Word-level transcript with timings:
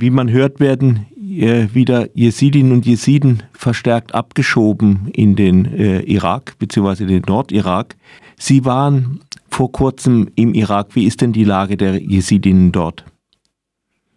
Wie 0.00 0.10
man 0.10 0.30
hört, 0.30 0.60
werden 0.60 1.06
äh, 1.16 1.74
wieder 1.74 2.06
Jesidinnen 2.14 2.70
und 2.70 2.86
Jesiden 2.86 3.42
verstärkt 3.52 4.14
abgeschoben 4.14 5.10
in 5.12 5.34
den 5.34 5.64
äh, 5.64 6.02
Irak 6.02 6.56
bzw. 6.60 7.06
den 7.06 7.22
Nordirak. 7.26 7.96
Sie 8.36 8.64
waren 8.64 9.18
vor 9.50 9.72
kurzem 9.72 10.30
im 10.36 10.54
Irak. 10.54 10.94
Wie 10.94 11.04
ist 11.04 11.20
denn 11.20 11.32
die 11.32 11.42
Lage 11.42 11.76
der 11.76 11.96
Jesidinnen 11.96 12.70
dort? 12.70 13.04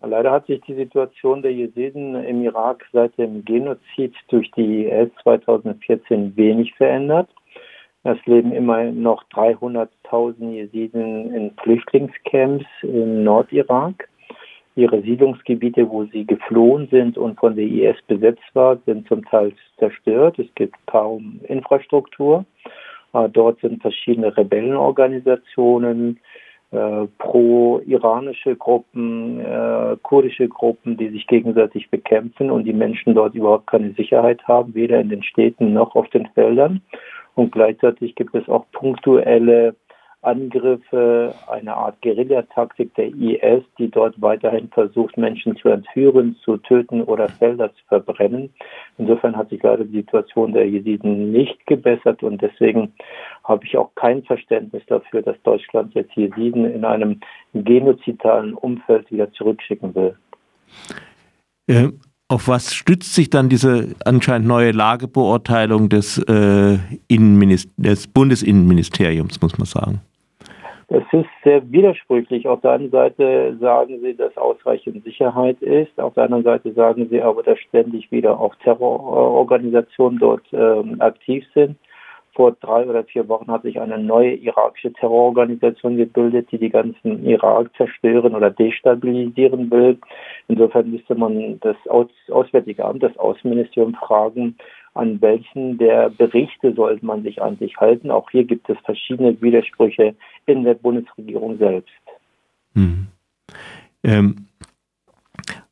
Leider 0.03 0.31
hat 0.31 0.45
sich 0.45 0.61
die 0.67 0.75
Situation 0.75 1.41
der 1.41 1.53
Jesiden 1.53 2.13
im 2.13 2.43
Irak 2.43 2.85
seit 2.93 3.17
dem 3.17 3.43
Genozid 3.43 4.13
durch 4.29 4.51
die 4.51 4.85
IS 4.85 5.09
2014 5.23 6.37
wenig 6.37 6.75
verändert. 6.75 7.27
Es 8.03 8.23
leben 8.27 8.51
immer 8.51 8.83
noch 8.83 9.23
300.000 9.33 10.51
Jesiden 10.51 11.33
in 11.33 11.51
Flüchtlingscamps 11.63 12.65
im 12.83 13.23
Nordirak. 13.23 14.07
Ihre 14.75 15.01
Siedlungsgebiete, 15.01 15.89
wo 15.89 16.05
sie 16.05 16.25
geflohen 16.25 16.87
sind 16.89 17.17
und 17.17 17.37
von 17.39 17.55
der 17.55 17.65
IS 17.65 17.97
besetzt 18.07 18.43
war, 18.53 18.77
sind 18.85 19.07
zum 19.07 19.25
Teil 19.25 19.51
zerstört. 19.77 20.39
Es 20.39 20.47
gibt 20.55 20.75
kaum 20.87 21.41
Infrastruktur. 21.47 22.45
Äh, 23.13 23.29
dort 23.29 23.59
sind 23.59 23.81
verschiedene 23.81 24.35
Rebellenorganisationen, 24.35 26.19
äh, 26.71 27.07
pro-iranische 27.17 28.55
Gruppen, 28.55 29.41
äh, 29.41 29.97
kurdische 30.03 30.47
Gruppen, 30.47 30.95
die 30.95 31.09
sich 31.09 31.27
gegenseitig 31.27 31.89
bekämpfen 31.89 32.49
und 32.49 32.63
die 32.63 32.71
Menschen 32.71 33.13
dort 33.13 33.35
überhaupt 33.35 33.67
keine 33.67 33.91
Sicherheit 33.91 34.41
haben, 34.47 34.73
weder 34.73 35.01
in 35.01 35.09
den 35.09 35.23
Städten 35.23 35.73
noch 35.73 35.95
auf 35.95 36.07
den 36.11 36.27
Feldern. 36.27 36.81
Und 37.35 37.51
gleichzeitig 37.51 38.15
gibt 38.15 38.33
es 38.35 38.47
auch 38.47 38.65
punktuelle 38.71 39.75
Angriffe, 40.23 41.33
eine 41.47 41.75
Art 41.75 41.99
Guerillataktik 42.01 42.93
der 42.93 43.07
IS, 43.07 43.63
die 43.79 43.89
dort 43.89 44.21
weiterhin 44.21 44.69
versucht, 44.69 45.17
Menschen 45.17 45.55
zu 45.57 45.69
entführen, 45.69 46.35
zu 46.43 46.57
töten 46.57 47.01
oder 47.01 47.27
Felder 47.27 47.73
zu 47.73 47.83
verbrennen. 47.87 48.53
Insofern 48.99 49.35
hat 49.35 49.49
sich 49.49 49.63
leider 49.63 49.83
die 49.83 50.01
Situation 50.01 50.53
der 50.53 50.69
Jesiden 50.69 51.31
nicht 51.31 51.65
gebessert 51.65 52.21
und 52.21 52.39
deswegen 52.41 52.93
habe 53.45 53.65
ich 53.65 53.75
auch 53.77 53.89
kein 53.95 54.23
Verständnis 54.23 54.83
dafür, 54.87 55.23
dass 55.23 55.41
Deutschland 55.41 55.95
jetzt 55.95 56.13
Jesiden 56.15 56.65
in 56.65 56.85
einem 56.85 57.19
genozidalen 57.55 58.53
Umfeld 58.53 59.09
wieder 59.11 59.31
zurückschicken 59.33 59.95
will. 59.95 60.15
Äh, 61.67 61.89
auf 62.27 62.47
was 62.47 62.75
stützt 62.75 63.15
sich 63.15 63.31
dann 63.31 63.49
diese 63.49 63.95
anscheinend 64.05 64.47
neue 64.47 64.71
Lagebeurteilung 64.71 65.89
des, 65.89 66.19
äh, 66.19 66.77
des 67.09 68.07
Bundesinnenministeriums, 68.07 69.41
muss 69.41 69.57
man 69.57 69.65
sagen? 69.65 70.01
Es 70.93 71.03
ist 71.13 71.29
sehr 71.45 71.71
widersprüchlich. 71.71 72.49
Auf 72.49 72.59
der 72.59 72.71
einen 72.71 72.91
Seite 72.91 73.55
sagen 73.61 74.01
sie, 74.01 74.13
dass 74.13 74.35
ausreichend 74.35 75.05
Sicherheit 75.05 75.61
ist. 75.61 75.97
Auf 75.97 76.15
der 76.15 76.25
anderen 76.25 76.43
Seite 76.43 76.73
sagen 76.73 77.07
sie 77.09 77.21
aber, 77.21 77.43
dass 77.43 77.57
ständig 77.59 78.11
wieder 78.11 78.37
auch 78.37 78.53
Terrororganisationen 78.55 80.19
dort 80.19 80.43
ähm, 80.51 80.99
aktiv 80.99 81.45
sind. 81.53 81.77
Vor 82.33 82.57
drei 82.59 82.85
oder 82.85 83.05
vier 83.05 83.29
Wochen 83.29 83.49
hat 83.49 83.61
sich 83.61 83.79
eine 83.79 83.99
neue 83.99 84.33
irakische 84.33 84.91
Terrororganisation 84.91 85.95
gebildet, 85.95 86.51
die 86.51 86.57
die 86.57 86.69
ganzen 86.69 87.25
Irak 87.25 87.69
zerstören 87.77 88.35
oder 88.35 88.49
destabilisieren 88.49 89.71
will. 89.71 89.97
Insofern 90.49 90.91
müsste 90.91 91.15
man 91.15 91.57
das 91.61 91.77
Aus 91.87 92.07
Auswärtige 92.29 92.83
Amt, 92.83 93.03
das 93.03 93.17
Außenministerium 93.17 93.95
fragen, 93.95 94.57
an 94.93 95.21
welchen 95.21 95.77
der 95.77 96.09
Berichte 96.09 96.73
sollte 96.73 97.05
man 97.05 97.23
sich 97.23 97.41
eigentlich 97.41 97.77
halten. 97.77 98.11
Auch 98.11 98.29
hier 98.29 98.43
gibt 98.43 98.69
es 98.69 98.77
verschiedene 98.83 99.41
Widersprüche 99.41 100.15
in 100.45 100.63
der 100.63 100.73
Bundesregierung 100.73 101.57
selbst. 101.57 101.91
Hm. 102.75 103.07
Ähm, 104.03 104.47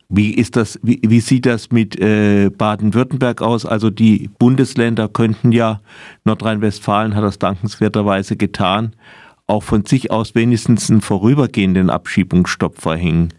wie 0.08 0.34
ist 0.34 0.56
das, 0.56 0.80
wie, 0.82 1.00
wie 1.06 1.20
sieht 1.20 1.46
das 1.46 1.70
mit 1.70 1.98
äh, 2.00 2.50
Baden-Württemberg 2.50 3.42
aus? 3.42 3.64
Also 3.64 3.90
die 3.90 4.28
Bundesländer 4.38 5.08
könnten 5.08 5.52
ja, 5.52 5.80
Nordrhein-Westfalen 6.24 7.14
hat 7.14 7.22
das 7.22 7.38
dankenswerterweise 7.38 8.36
getan, 8.36 8.96
auch 9.46 9.62
von 9.62 9.84
sich 9.84 10.10
aus 10.10 10.34
wenigstens 10.34 10.90
einen 10.90 11.00
vorübergehenden 11.00 11.90
Abschiebungsstopp 11.90 12.80
verhängen. 12.80 13.32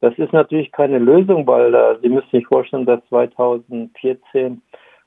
Das 0.00 0.16
ist 0.18 0.32
natürlich 0.32 0.70
keine 0.72 0.98
Lösung, 0.98 1.46
weil 1.46 1.74
äh, 1.74 1.96
Sie 2.02 2.08
müssen 2.08 2.30
sich 2.30 2.46
vorstellen, 2.46 2.86
dass 2.86 3.00
2014 3.08 4.62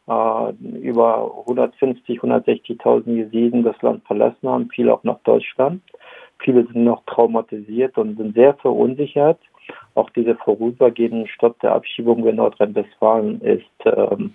äh, 0.08 0.52
über 0.82 1.32
150, 1.48 2.20
160.000 2.20 3.10
Jesiden 3.10 3.64
das 3.64 3.82
Land 3.82 4.06
verlassen 4.06 4.50
haben, 4.50 4.70
viele 4.70 4.94
auch 4.94 5.04
nach 5.04 5.20
Deutschland. 5.24 5.82
Viele 6.40 6.66
sind 6.66 6.84
noch 6.84 7.04
traumatisiert 7.06 7.98
und 7.98 8.18
sind 8.18 8.36
sehr 8.36 8.56
verunsichert. 8.56 9.40
Auch 9.94 10.10
dieser 10.10 10.36
vorübergehende 10.38 11.28
Stopp 11.28 11.60
der 11.60 11.74
Abschiebung 11.74 12.26
in 12.26 12.38
Nordrhein-Westfalen 12.38 13.42
ist 13.42 13.64
ähm, 13.86 14.34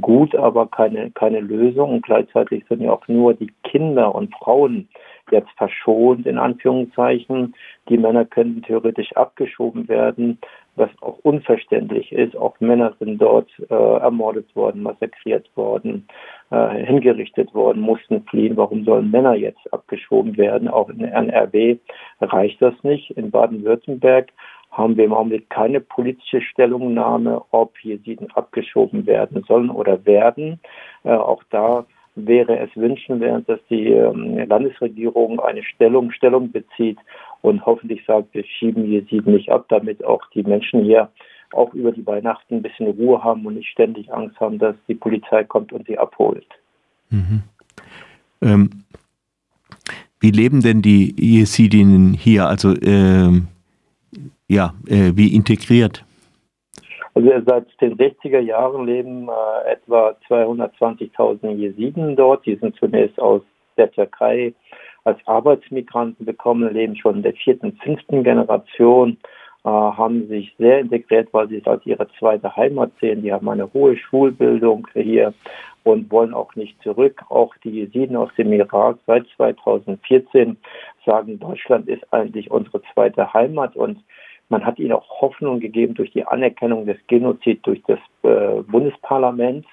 gut, 0.00 0.34
aber 0.34 0.66
keine, 0.66 1.10
keine 1.12 1.40
Lösung. 1.40 1.94
Und 1.94 2.02
gleichzeitig 2.04 2.64
sind 2.68 2.82
ja 2.82 2.92
auch 2.92 3.08
nur 3.08 3.34
die 3.34 3.50
Kinder 3.64 4.14
und 4.14 4.34
Frauen 4.36 4.88
jetzt 5.30 5.50
verschont, 5.56 6.26
in 6.26 6.38
Anführungszeichen. 6.38 7.54
Die 7.88 7.98
Männer 7.98 8.24
könnten 8.24 8.62
theoretisch 8.62 9.12
abgeschoben 9.16 9.88
werden, 9.88 10.38
was 10.76 10.90
auch 11.00 11.18
unverständlich 11.22 12.12
ist. 12.12 12.36
Auch 12.36 12.58
Männer 12.60 12.94
sind 12.98 13.20
dort 13.20 13.50
äh, 13.70 13.74
ermordet 13.74 14.54
worden, 14.54 14.82
massakriert 14.82 15.48
worden, 15.56 16.06
äh, 16.50 16.84
hingerichtet 16.84 17.54
worden, 17.54 17.80
mussten 17.80 18.22
fliehen. 18.24 18.56
Warum 18.56 18.84
sollen 18.84 19.10
Männer 19.10 19.34
jetzt 19.34 19.72
abgeschoben 19.72 20.36
werden? 20.36 20.68
Auch 20.68 20.88
in 20.90 21.00
NRW 21.00 21.78
reicht 22.20 22.60
das 22.60 22.74
nicht. 22.82 23.10
In 23.12 23.30
Baden-Württemberg 23.30 24.32
haben 24.70 24.96
wir 24.96 25.04
im 25.06 25.14
Augenblick 25.14 25.48
keine 25.48 25.80
politische 25.80 26.42
Stellungnahme, 26.42 27.42
ob 27.50 27.78
Jesiden 27.82 28.30
abgeschoben 28.32 29.06
werden 29.06 29.42
sollen 29.48 29.70
oder 29.70 30.04
werden. 30.04 30.60
Äh, 31.04 31.12
auch 31.12 31.42
da 31.50 31.86
wäre 32.16 32.58
es 32.58 32.70
wünschenswert, 32.74 33.48
dass 33.48 33.60
die 33.70 33.88
ähm, 33.88 34.38
Landesregierung 34.48 35.38
eine 35.38 35.62
Stellung, 35.62 36.10
Stellung 36.10 36.50
bezieht 36.50 36.98
und 37.42 37.64
hoffentlich 37.64 38.04
sagt, 38.06 38.34
wir 38.34 38.44
schieben 38.44 38.90
Jesiden 38.90 39.34
nicht 39.34 39.50
ab, 39.50 39.66
damit 39.68 40.04
auch 40.04 40.22
die 40.34 40.42
Menschen 40.42 40.82
hier 40.82 41.10
auch 41.52 41.72
über 41.74 41.92
die 41.92 42.06
Weihnachten 42.06 42.56
ein 42.56 42.62
bisschen 42.62 42.88
Ruhe 42.88 43.22
haben 43.22 43.46
und 43.46 43.54
nicht 43.54 43.68
ständig 43.68 44.12
Angst 44.12 44.40
haben, 44.40 44.58
dass 44.58 44.74
die 44.88 44.94
Polizei 44.94 45.44
kommt 45.44 45.72
und 45.72 45.86
sie 45.86 45.98
abholt. 45.98 46.46
Mhm. 47.10 47.42
Ähm, 48.42 48.70
wie 50.18 50.30
leben 50.30 50.62
denn 50.62 50.82
die 50.82 51.14
Jesidinnen 51.18 52.14
hier? 52.14 52.46
Also 52.48 52.74
ähm, 52.82 53.48
ja, 54.48 54.74
äh, 54.86 55.12
wie 55.14 55.34
integriert? 55.34 56.04
Also 57.16 57.30
seit 57.46 57.80
den 57.80 57.96
60er 57.96 58.40
Jahren 58.40 58.84
leben 58.84 59.30
äh, 59.30 59.72
etwa 59.72 60.14
220.000 60.28 61.48
Jesiden 61.52 62.14
dort. 62.14 62.44
Die 62.44 62.56
sind 62.56 62.76
zunächst 62.76 63.18
aus 63.18 63.40
der 63.78 63.90
Türkei 63.90 64.52
als 65.04 65.18
Arbeitsmigranten 65.24 66.26
bekommen, 66.26 66.74
leben 66.74 66.94
schon 66.94 67.16
in 67.16 67.22
der 67.22 67.32
vierten, 67.32 67.72
fünften 67.82 68.22
Generation, 68.22 69.16
äh, 69.64 69.68
haben 69.70 70.28
sich 70.28 70.54
sehr 70.58 70.80
integriert, 70.80 71.28
weil 71.32 71.48
sie 71.48 71.56
es 71.56 71.66
als 71.66 71.86
ihre 71.86 72.06
zweite 72.18 72.54
Heimat 72.54 72.92
sehen. 73.00 73.22
Die 73.22 73.32
haben 73.32 73.48
eine 73.48 73.72
hohe 73.72 73.96
Schulbildung 73.96 74.86
hier 74.92 75.32
und 75.84 76.10
wollen 76.10 76.34
auch 76.34 76.54
nicht 76.54 76.82
zurück. 76.82 77.22
Auch 77.30 77.54
die 77.64 77.70
Jesiden 77.70 78.16
aus 78.16 78.28
dem 78.36 78.52
Irak 78.52 78.98
seit 79.06 79.26
2014 79.36 80.58
sagen, 81.06 81.38
Deutschland 81.38 81.88
ist 81.88 82.12
eigentlich 82.12 82.50
unsere 82.50 82.82
zweite 82.92 83.32
Heimat 83.32 83.74
und 83.74 84.00
man 84.48 84.64
hat 84.64 84.78
ihnen 84.78 84.92
auch 84.92 85.20
Hoffnung 85.20 85.60
gegeben 85.60 85.94
durch 85.94 86.12
die 86.12 86.24
Anerkennung 86.24 86.86
des 86.86 86.98
Genozids 87.08 87.62
durch 87.62 87.82
das 87.86 87.98
äh, 88.22 88.62
Bundesparlament. 88.62 89.66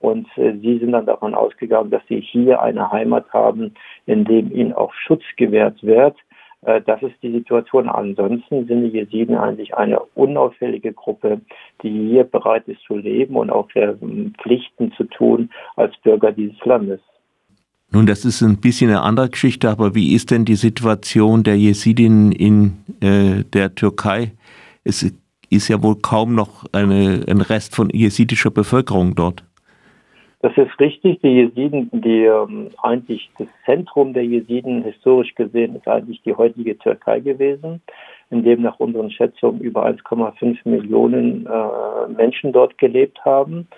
Und 0.00 0.26
äh, 0.36 0.56
sie 0.58 0.78
sind 0.78 0.92
dann 0.92 1.06
davon 1.06 1.34
ausgegangen, 1.34 1.90
dass 1.90 2.02
sie 2.08 2.20
hier 2.20 2.60
eine 2.60 2.90
Heimat 2.90 3.32
haben, 3.32 3.74
in 4.06 4.24
dem 4.24 4.52
ihnen 4.52 4.72
auch 4.72 4.92
Schutz 4.94 5.22
gewährt 5.36 5.82
wird. 5.82 6.16
Äh, 6.62 6.80
das 6.82 7.02
ist 7.02 7.22
die 7.22 7.32
Situation. 7.32 7.88
Ansonsten 7.88 8.66
sind 8.66 8.82
die 8.82 8.98
Jesiden 8.98 9.36
eigentlich 9.36 9.74
eine 9.74 10.00
unauffällige 10.14 10.92
Gruppe, 10.92 11.40
die 11.82 12.08
hier 12.08 12.24
bereit 12.24 12.66
ist 12.68 12.82
zu 12.82 12.96
leben 12.96 13.36
und 13.36 13.50
auch 13.50 13.68
Pflichten 13.70 14.92
zu 14.92 15.04
tun 15.04 15.50
als 15.76 15.96
Bürger 15.98 16.32
dieses 16.32 16.62
Landes. 16.64 17.00
Nun, 17.94 18.06
das 18.06 18.24
ist 18.24 18.42
ein 18.42 18.60
bisschen 18.60 18.90
eine 18.90 19.02
andere 19.02 19.30
Geschichte, 19.30 19.70
aber 19.70 19.94
wie 19.94 20.16
ist 20.16 20.32
denn 20.32 20.44
die 20.44 20.56
Situation 20.56 21.44
der 21.44 21.56
Jesidinnen 21.56 22.32
in 22.32 22.72
äh, 23.00 23.44
der 23.44 23.72
Türkei? 23.76 24.32
Es 24.82 25.14
ist 25.48 25.68
ja 25.68 25.80
wohl 25.80 25.94
kaum 26.02 26.34
noch 26.34 26.64
eine, 26.72 27.24
ein 27.28 27.40
Rest 27.40 27.76
von 27.76 27.90
jesidischer 27.90 28.50
Bevölkerung 28.50 29.14
dort. 29.14 29.44
Das 30.40 30.52
ist 30.56 30.78
richtig. 30.80 31.20
Die 31.22 31.28
Jesiden, 31.28 31.88
die 31.92 32.24
ähm, 32.24 32.70
eigentlich 32.82 33.30
das 33.38 33.46
Zentrum 33.64 34.12
der 34.12 34.24
Jesiden 34.24 34.82
historisch 34.82 35.32
gesehen 35.36 35.76
ist 35.76 35.86
eigentlich 35.86 36.20
die 36.22 36.34
heutige 36.34 36.76
Türkei 36.76 37.20
gewesen, 37.20 37.80
in 38.30 38.42
dem 38.42 38.62
nach 38.62 38.80
unseren 38.80 39.12
Schätzungen 39.12 39.60
über 39.60 39.86
1,5 39.86 40.58
Millionen 40.64 41.46
äh, 41.46 42.12
Menschen 42.12 42.52
dort 42.52 42.76
gelebt 42.76 43.24
haben. 43.24 43.68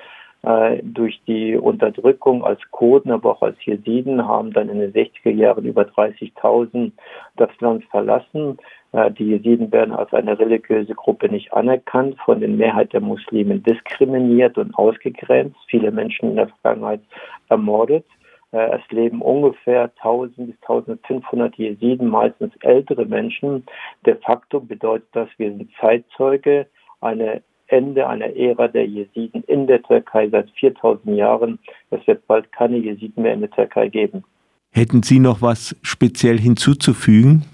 Äh, 0.47 0.81
durch 0.85 1.21
die 1.27 1.57
Unterdrückung 1.57 2.45
als 2.45 2.61
Kurden, 2.71 3.11
aber 3.11 3.33
auch 3.33 3.43
als 3.43 3.57
Jesiden 3.65 4.29
haben 4.29 4.53
dann 4.53 4.69
in 4.69 4.79
den 4.79 4.93
60er 4.93 5.31
Jahren 5.31 5.65
über 5.65 5.83
30.000 5.83 6.93
das 7.35 7.51
Land 7.59 7.85
verlassen. 7.87 8.57
Äh, 8.93 9.11
die 9.11 9.25
Jesiden 9.25 9.73
werden 9.73 9.93
als 9.93 10.13
eine 10.13 10.39
religiöse 10.39 10.95
Gruppe 10.95 11.29
nicht 11.29 11.53
anerkannt, 11.53 12.17
von 12.25 12.39
den 12.39 12.59
Mehrheit 12.59 12.93
der 12.93 13.01
Muslimen 13.01 13.65
diskriminiert 13.65 14.57
und 14.57 14.73
ausgegrenzt, 14.79 15.59
viele 15.67 15.91
Menschen 15.91 16.31
in 16.31 16.37
der 16.37 16.49
Vergangenheit 16.63 17.01
ermordet. 17.49 18.07
Äh, 18.53 18.77
es 18.77 18.83
leben 18.91 19.23
ungefähr 19.23 19.91
1000 19.97 20.47
bis 20.47 20.57
1500 20.63 21.57
Jesiden, 21.57 22.07
meistens 22.07 22.55
ältere 22.61 23.05
Menschen. 23.05 23.67
De 24.07 24.15
facto 24.15 24.61
bedeutet 24.61 25.09
das, 25.11 25.29
wir 25.39 25.51
sind 25.51 25.69
Zeitzeuge 25.81 26.69
eine 27.01 27.43
Ende 27.69 28.07
einer 28.07 28.35
Ära 28.37 28.69
der 28.69 28.87
Jesiden 28.87 29.43
in 29.47 29.67
der 29.67 29.83
Türkei 29.83 30.29
seit 30.29 30.51
4000 30.51 31.17
Jahren. 31.17 31.59
Es 31.91 32.07
wird 32.07 32.27
bald 32.27 32.51
keine 32.53 32.77
Jesiden 32.77 33.23
mehr 33.23 33.35
in 33.35 33.41
der 33.41 33.51
Türkei 33.51 33.89
geben. 33.89 34.25
Hätten 34.73 35.03
Sie 35.03 35.19
noch 35.19 35.43
was 35.43 35.77
speziell 35.83 36.39
hinzuzufügen? 36.39 37.45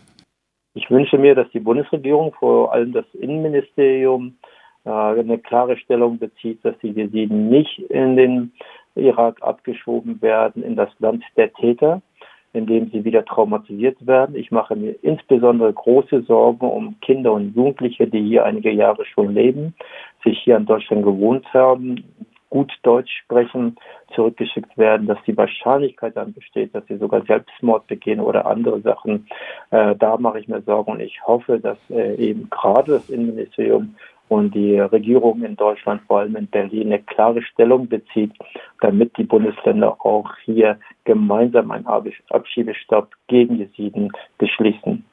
Ich 0.74 0.90
wünsche 0.90 1.18
mir, 1.18 1.34
dass 1.34 1.50
die 1.50 1.60
Bundesregierung, 1.60 2.32
vor 2.38 2.72
allem 2.72 2.92
das 2.92 3.04
Innenministerium, 3.14 4.36
äh, 4.84 4.90
eine 4.90 5.38
klare 5.38 5.76
Stellung 5.76 6.18
bezieht, 6.18 6.64
dass 6.64 6.78
die 6.82 6.88
Jesiden 6.88 7.48
nicht 7.48 7.78
in 7.90 8.16
den 8.16 8.52
Irak 8.94 9.42
abgeschoben 9.42 10.20
werden, 10.20 10.62
in 10.62 10.76
das 10.76 10.90
Land 10.98 11.24
der 11.36 11.52
Täter, 11.52 12.02
in 12.52 12.66
dem 12.66 12.90
sie 12.90 13.04
wieder 13.04 13.24
traumatisiert 13.24 14.06
werden. 14.06 14.36
Ich 14.36 14.50
mache 14.50 14.76
mir 14.76 14.94
insbesondere 15.02 15.72
große 15.72 16.22
Sorgen 16.22 16.68
um 16.68 17.00
Kinder 17.00 17.32
und 17.32 17.54
Jugendliche, 17.54 18.06
die 18.06 18.22
hier 18.22 18.44
einige 18.44 18.70
Jahre 18.70 19.04
schon 19.06 19.34
leben, 19.34 19.74
sich 20.24 20.38
hier 20.40 20.56
in 20.56 20.66
Deutschland 20.66 21.02
gewohnt 21.02 21.46
haben, 21.54 22.04
gut 22.50 22.70
Deutsch 22.82 23.10
sprechen, 23.24 23.76
zurückgeschickt 24.14 24.76
werden, 24.76 25.06
dass 25.06 25.16
die 25.26 25.36
Wahrscheinlichkeit 25.36 26.18
dann 26.18 26.34
besteht, 26.34 26.74
dass 26.74 26.86
sie 26.86 26.98
sogar 26.98 27.24
Selbstmord 27.24 27.86
begehen 27.86 28.20
oder 28.20 28.44
andere 28.44 28.82
Sachen. 28.82 29.26
Äh, 29.70 29.96
da 29.96 30.18
mache 30.18 30.38
ich 30.38 30.48
mir 30.48 30.60
Sorgen 30.60 30.92
und 30.92 31.00
ich 31.00 31.18
hoffe, 31.26 31.58
dass 31.58 31.78
äh, 31.88 32.14
eben 32.16 32.50
gerade 32.50 32.92
das 32.92 33.08
Innenministerium 33.08 33.94
und 34.32 34.54
die 34.54 34.78
Regierung 34.78 35.42
in 35.42 35.56
Deutschland, 35.56 36.00
vor 36.06 36.20
allem 36.20 36.36
in 36.36 36.46
Berlin, 36.46 36.86
eine 36.86 37.02
klare 37.02 37.42
Stellung 37.42 37.86
bezieht, 37.86 38.32
damit 38.80 39.16
die 39.18 39.24
Bundesländer 39.24 39.96
auch 40.04 40.30
hier 40.44 40.78
gemeinsam 41.04 41.70
einen 41.70 41.86
Abschiebestopp 41.86 43.10
gegen 43.26 43.58
die 43.58 43.68
Sieden 43.76 44.10
beschließen. 44.38 45.04